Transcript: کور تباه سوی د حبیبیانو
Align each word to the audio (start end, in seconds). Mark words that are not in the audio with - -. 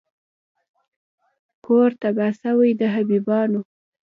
کور 1.65 1.89
تباه 2.01 2.33
سوی 2.41 2.71
د 2.79 2.81
حبیبیانو 2.93 3.61